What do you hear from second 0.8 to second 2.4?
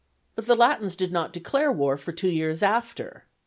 did not declare war for two